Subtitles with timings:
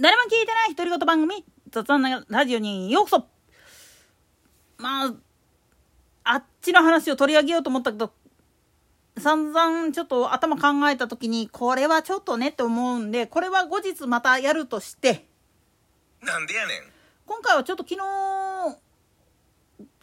[0.00, 3.26] 誰も聞いてない独り言番組雑談なラジオにようこそ。
[4.78, 5.14] まあ
[6.24, 8.10] あっちの話を取り上げようと思ったけど
[9.18, 15.26] 散々ちょっと頭考えた時にこれはちょっとねって思うんでこれは後日またやるとして。
[16.22, 16.82] なんでやねん。
[17.26, 18.00] 今回はちょっと昨日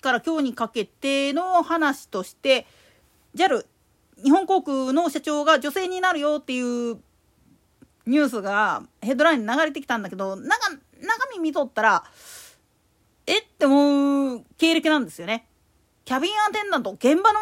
[0.02, 2.68] から今日にかけての話として
[3.34, 3.66] JAL
[4.24, 7.00] 日本航空の社長が女性になるよっていう
[8.08, 10.80] ニュースがヘッドラインに流れてきたんだけど中中
[11.34, 12.04] 身見とったら
[13.26, 15.46] えって思う経歴なんですよね。
[16.06, 17.40] キャビンアテンダント現場の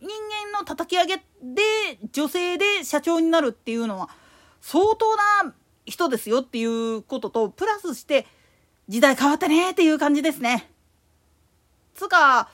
[0.00, 1.62] 人間の叩き上げで
[2.10, 4.08] 女性で社長になるっていうのは
[4.62, 5.54] 相当な
[5.84, 8.26] 人ですよっていうこととプラスして
[8.88, 10.70] 時代変わったねっていう感じですね。
[11.94, 12.48] つか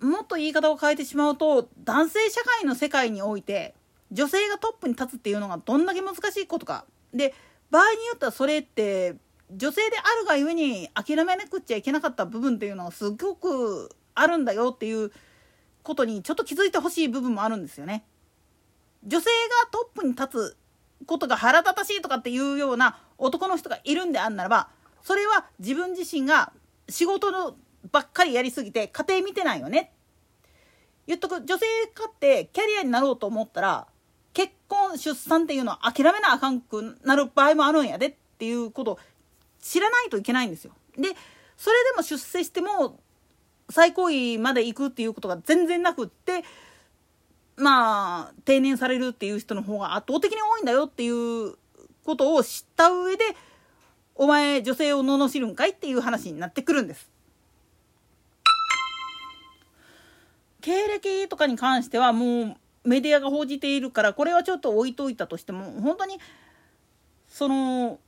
[0.00, 3.74] もっと言い方を変えてしまうと男性社会の世界において
[4.12, 6.84] 女性がトップに立つっていうのがどんだけ難しいことか。
[7.12, 7.34] で
[7.70, 9.16] 場合によってはそれって
[9.50, 15.10] 女性であるがゆえに諦めなくちゃいけなかった部分っていうのがすごくあるんだよっていう
[15.82, 18.04] ことにちょっと気づいてほしい部分もあるんですよね。
[19.04, 20.56] 女性がトップに立つ
[21.06, 24.68] ことが腹立たしいとかっていうような男の人がいるんであんならば
[25.02, 26.52] それは自分自身が
[26.88, 27.56] 仕事の
[27.90, 29.92] ばっかりやりすぎて家庭見てないよね。
[31.06, 33.86] 言っとく女性かってキャリアになろうと思ったら
[34.34, 38.98] 結婚出産っていうのは諦めなあかんくなる場合もあるんやでっていうことを
[39.60, 40.72] 知らないといけないんですよ。
[40.96, 41.08] で
[41.56, 42.98] それでも出世しても
[43.70, 46.44] 最高位まで行くっていうことが全然なくって
[47.56, 51.54] まあ定年されるっていう人の方が圧倒的に多いんだよっていう
[52.04, 53.24] ことを知った上で
[54.14, 57.10] お前女性を罵るんかいっていう話になってくるんです。
[60.60, 66.18] 経歴とかに関してはもうメディアが報じているからこれはちょっと置いといたとしても本当に
[67.28, 67.98] その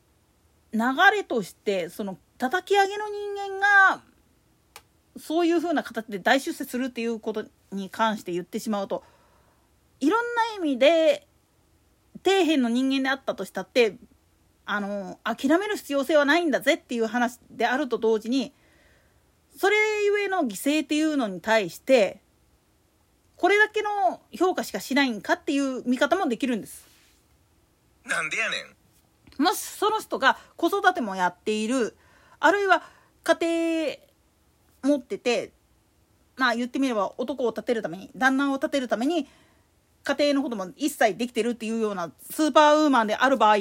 [0.72, 0.80] 流
[1.12, 3.14] れとしてその叩き上げの人
[3.52, 4.02] 間が
[5.16, 9.04] そういうふうな形で大出世するっていうことに関して言ってしまうと
[10.00, 11.26] いろんな意味で
[12.24, 13.96] 底辺の人間であったとしたって
[14.66, 18.52] あの諦める必要性はないんだぜっていう話であると同時に
[19.56, 22.20] それゆえの犠牲っていうのに対して
[23.36, 26.86] これだけの評価しかしないんかっていう見方もできるんです。
[28.04, 28.56] なんでやね
[29.38, 31.96] んもしその人が子育てもやっている
[32.38, 32.82] あるいは
[33.24, 33.98] 家
[34.82, 35.52] 庭持ってて
[36.36, 39.26] まあ言ってみれば男を立てるために旦那を立てるために
[40.04, 43.56] 家庭のことも一切できてるっていうようなスーパーウーマンである場合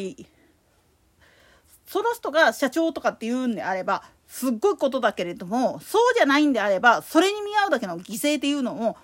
[1.87, 8.97] その人が社長とかっていうんであればすっごいことだけれどもそうじゃないんであればそれに見合うだけの犠牲っていうのを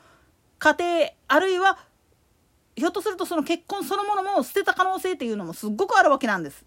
[0.59, 1.79] 家庭あるいは
[2.75, 6.65] ひょっとするとその結婚そのものも捨てた可能性っていうのもすっごくあるわけなんです。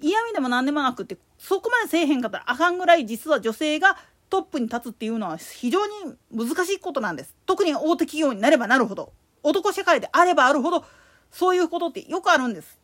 [0.00, 3.98] 嫌味でも何でもなくってそこまでせえへんかったらあかんぐらい実は女性が
[4.30, 5.92] トップに立つっていうのは非常に
[6.32, 7.34] 難しいことなんです。
[7.44, 9.12] 特に大手企業になればなるほど
[9.42, 10.84] 男社会であればあるほど
[11.30, 12.78] そういうことってよくあるんです。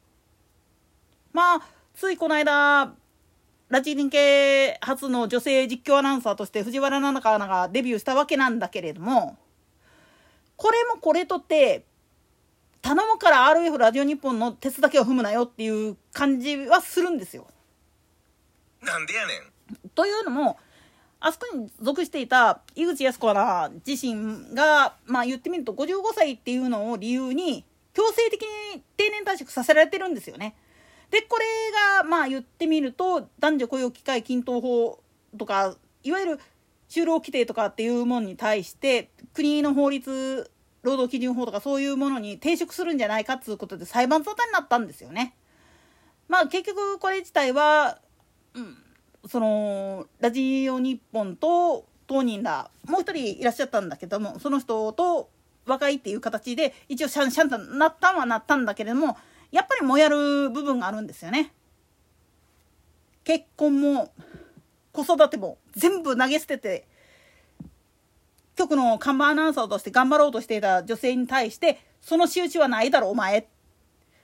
[1.33, 1.63] まあ
[1.95, 2.93] ついこの間
[3.69, 9.37] ラジリン系初の女性実況アナウンサーとして藤原奈々香アナがデビューしたわけなんだけれども
[10.57, 11.85] これもこれとって
[12.81, 17.49] 頼むから RF ラジオ日本の鉄だけを踏むなよっていう感じはするんですよ。
[18.81, 19.91] なんでやねん。
[19.97, 20.57] というのも
[21.19, 30.55] あそこに属していた井口康子アナ自身が、まあ、言ってみると55歳っていうのを理由に強制的に定年退職させられてるんですよね。
[31.11, 31.45] でこれ
[32.01, 35.01] がまあ言ってみると男女雇用機会均等法
[35.37, 36.41] とかいわゆる
[36.89, 40.51] 就労規定とかっていうものに対して国の法律
[40.83, 45.35] 労働基準法とかそういうものに抵触するんじゃないかっつうことで裁判沙汰になったんですよね。
[46.29, 47.99] まあ結局これ自体は、
[48.55, 48.77] うん、
[49.29, 55.29] そのラジオ日本と当人らもう一人いらっしゃったんだけどもその人と
[55.67, 59.17] 和解っていう形で一応シャンシャンとなったんはなったんだけれども
[59.51, 61.53] やっぱりもやる部分があるんですよね。
[63.25, 64.13] 結婚も
[64.93, 66.87] 子育ても全部投げ捨てて
[68.57, 73.49] 局の看板アナウンサーとして頑張ろうとしていた女性に対してその仕打ちはないだろお前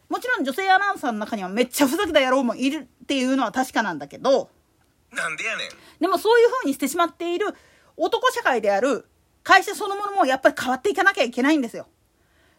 [0.09, 4.51] もちろん女性アナウンサーの中にはめっちゃふざけた野郎もいるっていうのは確かなんだけど
[5.13, 5.69] なんでやねん
[6.01, 7.47] でもそういう風にしてしまっている
[7.97, 9.07] 男社会である
[9.43, 11.87] 会社そのものもやっぱり変わっていかなきゃいけないんですよ。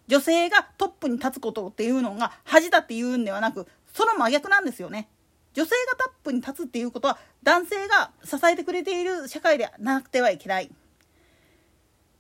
[0.08, 5.10] 女性がトップに立つことっていうのが恥だっていうんではなくその真逆なんですよね。
[5.54, 10.70] 女性がトップに立つっていうことは男性が支えてくれている社会でなくてはいけない。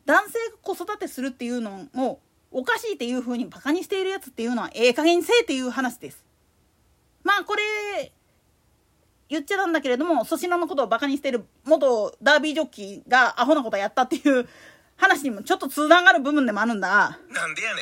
[0.05, 2.19] 男性が子育てするっていうのを
[2.51, 6.23] おかしいっていうふうにバカにしているやつっていうのはええ加減にせえっていう話です。
[7.23, 8.11] まあこれ
[9.29, 14.47] 言っちゃなんだけれども粗品のことをバカにしてる元ダービージョッキーがアホなことやったっていう
[15.03, 17.19] 話にもちょっと通談がある部分でもあるんだ。
[17.29, 17.81] なんでやね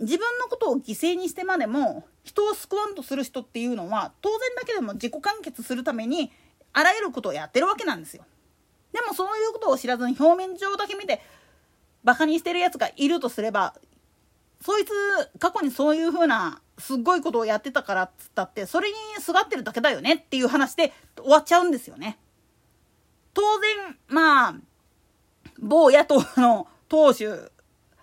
[0.00, 0.04] ん。
[0.04, 6.32] 自分のことを犠牲にしてまでも人を救わんとする人っていうのは当然だけでも自己完結するために
[6.72, 8.24] あらゆることをやってるわけなんですよ。
[8.92, 11.20] でもそういうことを知らずに表面上だけ見て
[12.02, 13.74] バカにしてるやつがいるとすれば
[14.60, 14.90] そいつ
[15.38, 22.18] 過去にそういう風なすっごいことをやってたからっつったってそれにすがってるだけだよねっていう話で終わっちゃうんですよね。
[23.32, 24.54] 当然まあ
[25.60, 27.28] 某野党の党首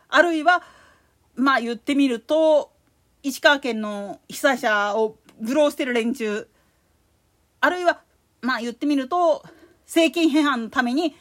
[0.09, 0.63] あるいは
[1.36, 2.71] まあ言ってみると
[3.24, 6.48] 石川県の被災者を愚弄してる連中
[7.62, 8.01] あるいは
[8.42, 9.44] まあ言ってみると
[9.86, 11.15] 政権批判のために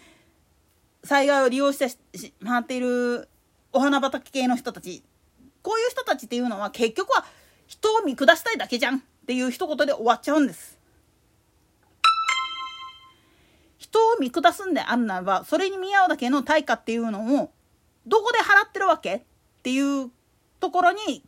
[1.05, 3.29] 災害を利用してし回っている
[3.73, 5.03] お花畑系の人たち
[5.62, 7.25] こういう人たちっていうのは結局は
[7.67, 10.80] 人を見下したいだけじゃんっていう一言で終わっちゃうんです。
[13.91, 17.51] 人を見下すんであるならばそれに見合うだけの対価っていうのを
[18.07, 19.23] どこで払ってるわけっ
[19.63, 20.11] ていう
[20.61, 21.25] ところに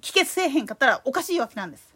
[0.00, 1.94] 帰結せえへんかったらおかしいわけなんです。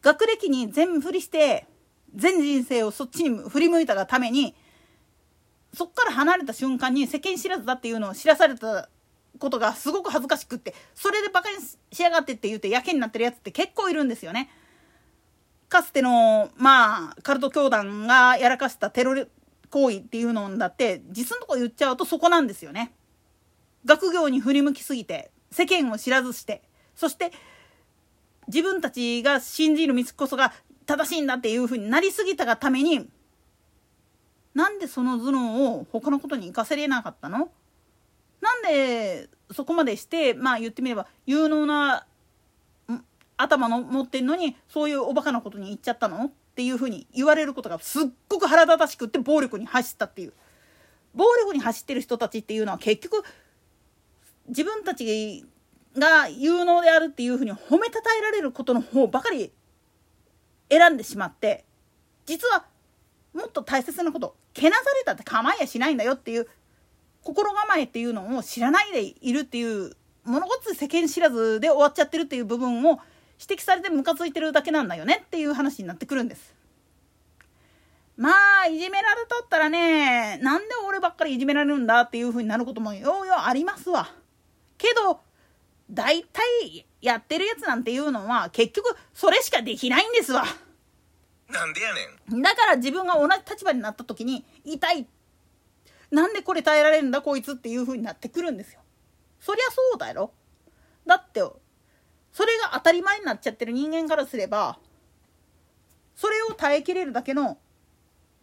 [0.00, 1.66] 学歴に全部振りして
[2.14, 4.54] 全人生をそっちに振り向いたがために
[5.74, 8.88] そっから離れた瞬間に世間知らずだっていうのを知らされた
[9.38, 11.56] ことがすごく恥ずかしくってそれでバカに
[11.92, 14.50] しやがってって言ってやけになってるやつって結構いるんですよね。
[15.72, 19.14] かつてのまあカルト教団がやらかしたテロ
[19.70, 22.92] 行為っていうのだって実のとこ言っちゃうとそこなんですよね。
[23.86, 26.60] 学業に振り向きすぎて世間を知らずして
[26.94, 27.32] そして
[28.48, 30.52] 自分たちが信じる道こそが
[30.84, 33.08] 正しいんだっていうふうになりすぎたがために
[34.52, 37.48] なんでその頭脳を他のことに生かせれなかったの？
[38.42, 42.04] なんでそこまでしてまあ言ってみれば有能な
[43.36, 46.26] 頭の持ってんのにそういうおバカなことに言っちゃったの？
[46.26, 50.32] っていうふうに言われることがすっごく腹立たしくって暴力に走ったっていう。
[51.14, 53.22] 暴力に走ってる人たちっていうのは結局
[54.48, 55.44] 自分たち
[55.96, 59.52] が有能であるっていうふうに褒めたたえられることの方ばかり
[60.70, 61.66] 選んでしまって
[62.24, 62.64] 実は
[63.34, 66.48] もっと大切なことけなされたって構いやしないんだよっていう
[67.22, 69.94] 心構えっていうのを知らないでいるっていう
[70.24, 73.00] 物事世間知らずで終わっちゃってるっていう部分を
[73.42, 76.54] 指摘されてムカついてるだけなんだよねっていう話になってくるんです。
[78.16, 78.30] ま
[78.64, 84.08] あいじめられとったらねなんで俺ばっかりいじめられるんだっていう風になることもようようありますわ。
[84.78, 85.20] けど
[85.90, 90.44] 大体やってるやつなんていうのは結局それしかできないんですわ。
[91.48, 91.90] なんでや
[92.30, 92.42] ねん。
[92.42, 95.06] だから自分が同じ立場になった時に痛い。
[96.10, 98.80] なんでこれ耐えられるんだこいつっていう風になってくるんですよ。
[99.40, 100.32] そりゃそうだよ。
[102.32, 104.78] それが当たり前になっちゃってる人間からすれば
[106.16, 107.58] それを耐えきれるだけの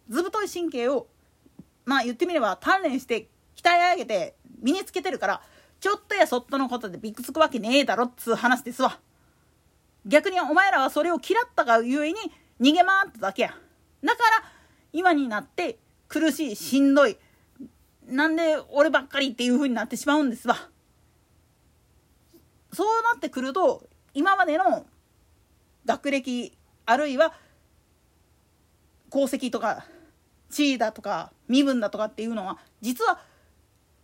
[0.08, 1.08] 図太い神経を
[1.84, 5.42] まあ言ってみれば鍛錬して鍛え上げて身につけてるから
[5.80, 8.98] ちょっとやそっとのことでびっくつくわけねえだろっつう話ですわ。
[10.06, 12.18] 逆にお前らはそれを嫌ったがゆえに
[12.60, 13.54] 逃げ回っただけや。
[14.04, 14.50] だから
[14.92, 15.78] 今になって
[16.08, 17.16] 苦しいしんどい
[18.06, 20.56] なんで俺ばっかりっていう風になってしまうんですわ。
[22.72, 24.86] そうなってくると今までの
[25.86, 27.34] 学歴あるいは
[29.10, 29.86] 功績とか
[30.50, 33.20] 地位だとか身分だとかっていうのは実は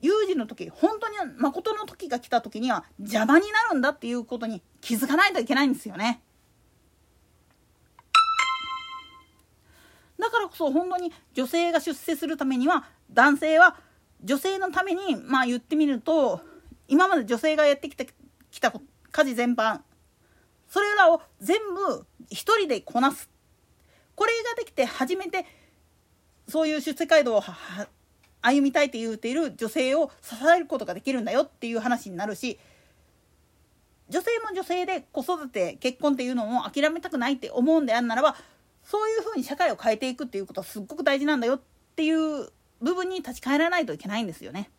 [0.00, 6.23] 有事の時本当に誠の時が来た時には邪魔になるんだっていうことに気づかないといけないんですよね。
[10.18, 13.76] だからこそ本当に女性が出世するためには男性は
[14.23, 16.40] 女性のためにまあ言ってみると
[16.88, 18.04] 今まで女性がやってきた
[18.56, 18.72] きた
[19.12, 19.80] 家事全般
[20.68, 23.30] それらを全部一人でこなす
[24.14, 25.46] これができて初めて
[26.48, 27.42] そういう出世街道を
[28.40, 32.58] 歩みたいって言うている女性を支えることができるんだよっていう話になるし
[34.08, 38.36] 女性も女性で子育て結婚っていうのを諦めたくないって思うんであるならば
[38.84, 41.60] そういうふうに社会を変えていくっていうことはすっごく大事なんだよっ
[41.96, 42.48] ていう
[42.80, 44.70] 部分に立ち返らないといけないんですよね。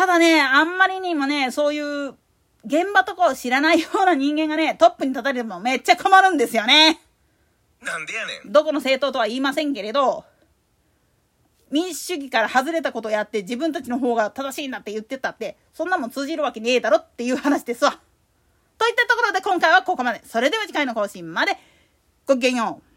[0.00, 2.14] ただね、あんまりにもね、そういう
[2.64, 6.98] 現場とかを知らないような人間がね、トップに立たれてもめっちゃ困るんですよね。
[7.82, 8.50] なんでやねん。
[8.50, 10.24] どこの政党とは言いませんけれど、
[11.70, 17.90] 民主主義から外れたことをやって自分たちの方が正しいんだって言ってたって、そんなもん通じるわけねえだろっていう話ですわ。
[18.78, 20.22] といったところで今回はここまで。
[20.24, 21.58] それでは次回の更新まで。
[22.26, 22.89] ごきげんよう。